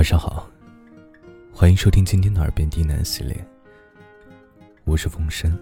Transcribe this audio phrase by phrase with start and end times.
[0.00, 0.48] 晚上好，
[1.52, 3.36] 欢迎收听今天的耳边低喃系列。
[4.84, 5.54] 我是风声，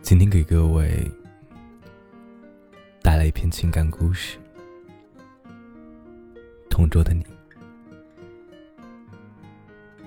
[0.00, 1.06] 今天给各位
[3.02, 4.38] 带来一篇情感故事，
[6.70, 7.22] 《同桌的你》。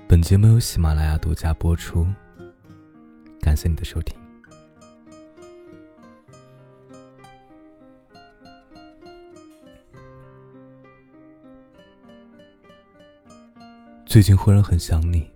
[0.08, 2.08] 本节目由喜马拉雅独家播出，
[3.40, 4.23] 感谢你的收听。
[14.14, 15.28] 最近忽然很想你。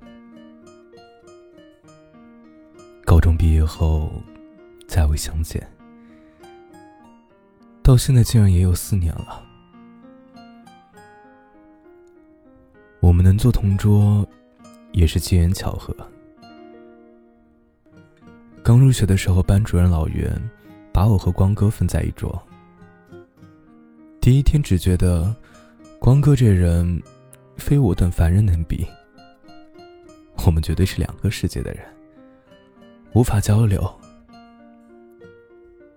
[3.03, 4.21] 高中毕业后，
[4.87, 5.67] 再未相见，
[7.81, 9.43] 到现在竟然也有四年了。
[12.99, 14.23] 我们能做同桌，
[14.91, 15.91] 也是机缘巧合。
[18.61, 20.39] 刚入学的时候，班主任老袁
[20.93, 22.39] 把我和光哥分在一桌。
[24.21, 25.35] 第一天只觉得，
[25.99, 27.01] 光哥这人。
[27.57, 28.87] 非我等凡人能比，
[30.45, 31.83] 我们绝对是两个世界的人，
[33.13, 33.93] 无法交流。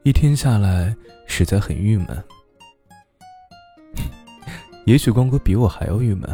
[0.02, 2.24] 一天下来，实在很郁闷。
[4.86, 6.28] 也许光哥比我还要郁闷。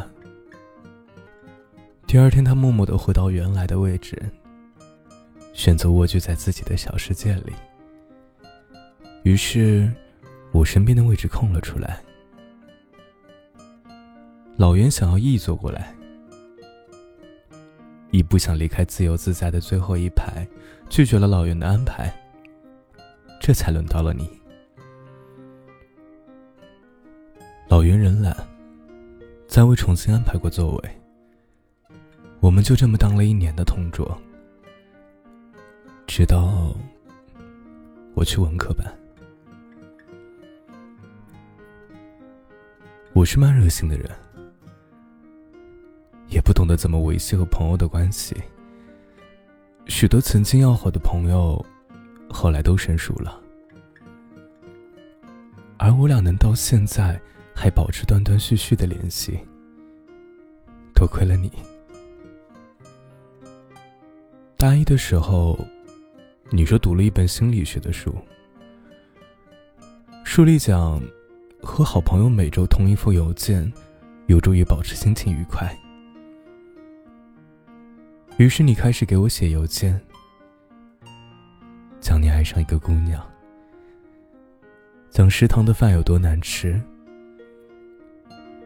[2.07, 4.17] 第二天，他默默的回到原来的位置，
[5.53, 7.53] 选择蜗居在自己的小世界里。
[9.25, 9.93] 于是，
[10.53, 12.01] 我身边的位置空了出来。
[14.57, 15.95] 老袁想要易坐过来，
[18.11, 20.49] 易不想离开自由自在的最后一排，
[20.89, 22.11] 拒绝了老袁的安排。
[23.39, 24.29] 这才轮到了你。
[27.69, 28.35] 老袁人懒，
[29.47, 30.91] 再未重新安排过座位。
[32.41, 34.19] 我们就这么当了一年的同桌，
[36.07, 36.75] 直到
[38.15, 38.87] 我去文科班。
[43.13, 44.11] 我是蛮热心的人。
[46.29, 48.37] 也不懂得怎么维系和朋友的关系，
[49.87, 51.65] 许多曾经要好的朋友，
[52.29, 53.41] 后来都生疏了，
[55.79, 57.21] 而我俩能到现在
[57.55, 59.39] 还保持断断续续的联系，
[60.95, 61.51] 多亏了你。
[64.57, 65.59] 大一的时候，
[66.51, 68.13] 你说读了一本心理学的书，
[70.25, 71.01] 书里讲，
[71.63, 73.73] 和好朋友每周通一封邮件，
[74.27, 75.75] 有助于保持心情愉快。
[78.39, 79.99] 于是你开始给我写邮件，
[82.01, 83.27] 讲你爱上一个姑娘，
[85.09, 86.79] 讲食堂的饭有多难吃，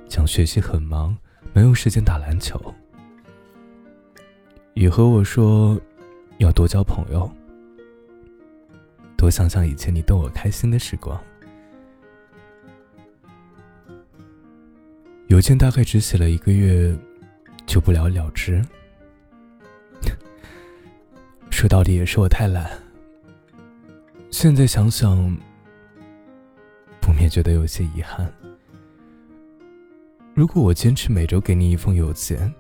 [0.09, 1.17] 讲学习很忙，
[1.53, 2.61] 没有时间打篮球，
[4.75, 5.81] 也和我说
[6.39, 7.31] 要多交朋友，
[9.17, 11.17] 多想想以前你逗我开心的时光。
[15.29, 16.93] 邮件大概只写了一个月，
[17.67, 18.61] 就不了了之。
[21.61, 22.71] 说到底也是我太懒。
[24.31, 25.37] 现在想想，
[27.03, 28.33] 不免觉得有些遗憾。
[30.33, 32.51] 如果我坚持每周给你一封邮件，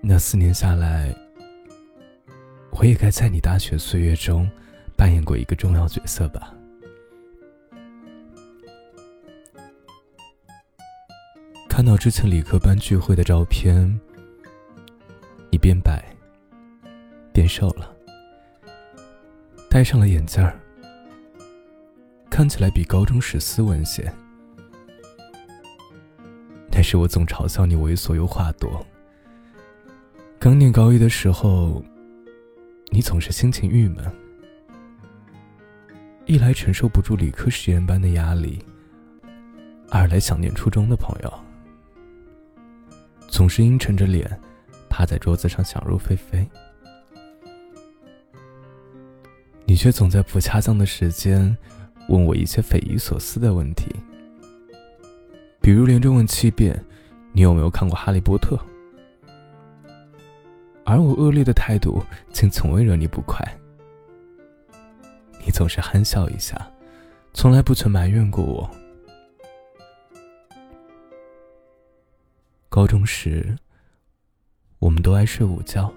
[0.00, 1.12] 那四年下来，
[2.70, 4.48] 我也该在你大学岁月中
[4.96, 6.54] 扮演过一个重要角色吧。
[11.68, 14.00] 看到之前理科班聚会的照片，
[15.50, 16.00] 你变白。
[17.32, 17.94] 变瘦了，
[19.68, 20.58] 戴上了眼镜儿，
[22.28, 24.12] 看起来比高中时斯文些。
[26.70, 28.84] 但是我总嘲笑你猥琐又话多。
[30.38, 31.82] 刚念高一的时候，
[32.90, 34.04] 你总是心情郁闷，
[36.24, 38.64] 一来承受不住理科实验班的压力，
[39.90, 41.32] 二来想念初中的朋友，
[43.28, 44.40] 总是阴沉着脸，
[44.88, 46.48] 趴在桌子上想入非非。
[49.70, 51.56] 你却总在不恰当的时间
[52.08, 53.86] 问我一些匪夷所思的问题，
[55.60, 56.84] 比如连着问七遍
[57.30, 58.56] 你有没有看过《哈利波特》，
[60.84, 62.02] 而我恶劣的态度
[62.32, 63.46] 竟从未惹你不快。
[65.46, 66.68] 你总是憨笑一下，
[67.32, 68.68] 从来不曾埋怨过我。
[72.68, 73.56] 高中时，
[74.80, 75.94] 我们都爱睡午觉。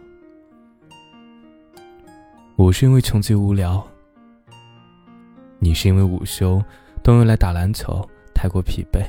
[2.56, 3.86] 我是因为穷极无聊，
[5.58, 6.64] 你是因为午休
[7.02, 9.04] 都用来打篮球，太过疲惫。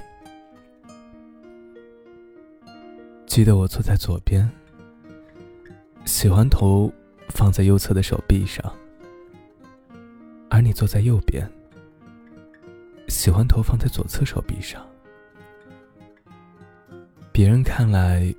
[3.26, 4.50] 记得我坐在左边，
[6.06, 6.90] 喜欢头
[7.28, 8.64] 放在右侧的手臂上，
[10.48, 11.46] 而你坐在右边，
[13.08, 14.82] 喜欢头放在左侧手臂上。
[17.30, 18.34] 别人看来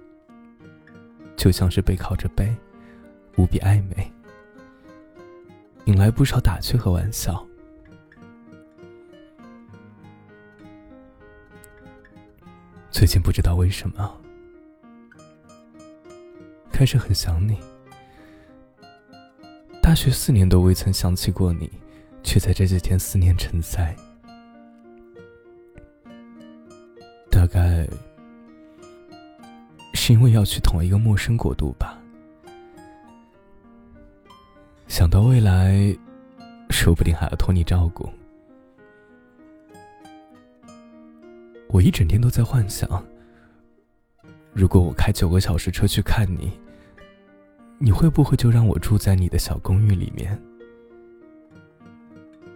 [1.37, 2.51] 就像是背靠着背，
[3.37, 4.11] 无比暧昧，
[5.85, 7.45] 引来不少打趣和玩笑。
[12.89, 14.21] 最近不知道为什么，
[16.71, 17.59] 开始很想你。
[19.81, 21.71] 大学四年都未曾想起过你，
[22.23, 23.95] 却在这几天思念成灾。
[27.29, 27.88] 大概
[29.93, 32.01] 是因为要去同一个陌生国度吧。
[34.95, 35.94] 想到未来，
[36.69, 38.09] 说不定还要托你照顾。
[41.68, 43.06] 我一整天都在幻想，
[44.53, 46.50] 如果我开九个小时车去看你，
[47.77, 50.42] 你会不会就让我住在你的小公寓里面？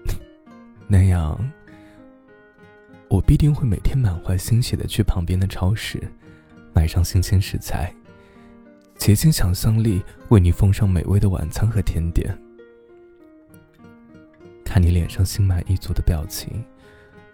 [0.88, 1.38] 那样，
[3.10, 6.02] 我必定会每天满怀欣喜的去旁边的超市，
[6.74, 7.94] 买上新鲜食材，
[9.00, 12.38] 竭尽想象力为你奉上美味的晚餐和甜点。
[14.64, 16.64] 看你脸上心满意足的表情。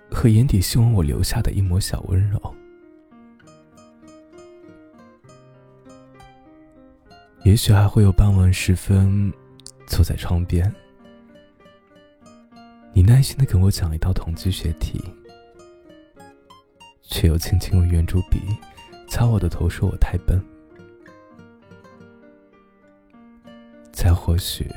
[0.10, 2.56] 和眼底希望我留下的一抹小温柔，
[7.44, 9.34] 也许还会有傍晚时分，
[9.88, 10.74] 坐在窗边，
[12.94, 15.04] 你耐心的跟我讲一道统计学题，
[17.02, 18.40] 却又轻轻用圆珠笔
[19.10, 20.42] 擦我的头，说我太笨。
[24.06, 24.70] 再或许，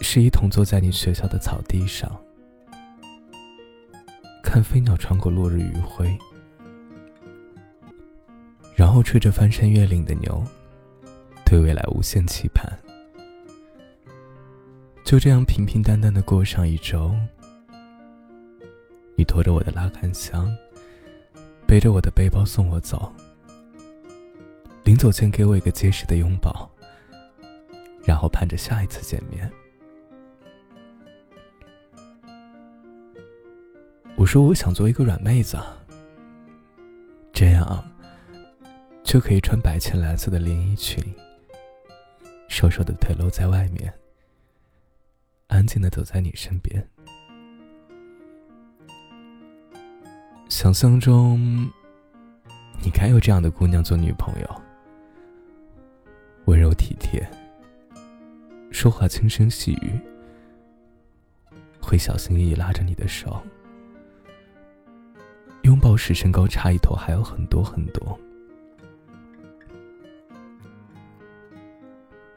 [0.00, 2.10] 是一同坐在你学校的草地上。
[4.42, 6.18] 看飞鸟穿过落日余晖，
[8.74, 10.42] 然后吹着翻山越岭的牛，
[11.44, 12.66] 对未来无限期盼。
[15.04, 17.14] 就这样平平淡淡的过上一周，
[19.14, 20.50] 你拖着我的拉杆箱，
[21.66, 23.12] 背着我的背包送我走，
[24.84, 26.70] 临走前给我一个结实的拥抱，
[28.24, 29.50] 我盼着下一次见面。
[34.16, 35.58] 我说我想做一个软妹子，
[37.32, 37.84] 这样
[39.02, 41.04] 就可以穿白浅蓝色的连衣裙，
[42.48, 43.92] 瘦瘦的腿露在外面，
[45.48, 46.82] 安静的走在你身边。
[50.48, 51.38] 想象中，
[52.82, 54.62] 你该有这样的姑娘做女朋友，
[56.46, 57.28] 温柔体贴，
[58.74, 60.00] 说话轻声细语，
[61.80, 63.40] 会小心翼翼拉着你的手。
[65.62, 68.18] 拥抱时，身高差一头还有很多很多，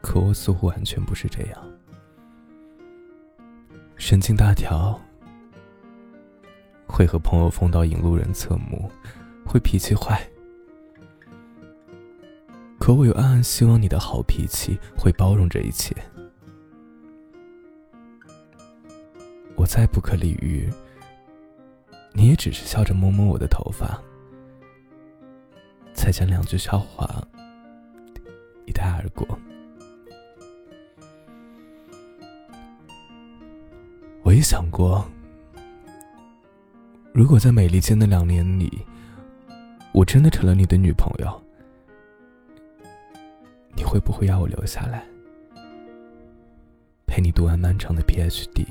[0.00, 1.60] 可我似乎完全不是这样。
[3.96, 4.98] 神经大条，
[6.86, 8.88] 会和朋友疯到引路人侧目，
[9.44, 10.24] 会脾气坏，
[12.78, 15.92] 可我又暗暗希望你的好脾气会包容这一切。
[19.68, 20.66] 再不可理喻。
[22.14, 24.02] 你也只是笑着摸摸我的头发，
[25.92, 27.22] 再讲两句笑话，
[28.64, 29.38] 一带而过。
[34.22, 35.04] 我也想过，
[37.12, 38.86] 如果在美利坚的两年里，
[39.92, 41.42] 我真的成了你的女朋友，
[43.76, 45.04] 你会不会要我留下来，
[47.06, 48.64] 陪你读完漫长的 PhD？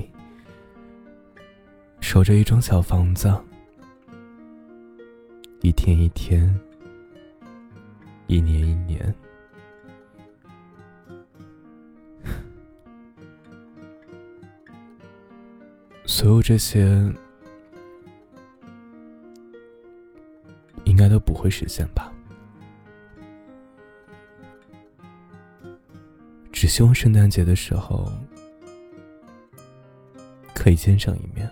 [2.07, 3.29] 守着一幢小房子，
[5.59, 6.57] 一天一天，
[8.27, 9.13] 一年一年，
[16.05, 16.87] 所有这些
[20.85, 22.09] 应该都不会实现吧？
[26.53, 28.09] 只希望圣诞节的时候
[30.55, 31.51] 可以见上一面。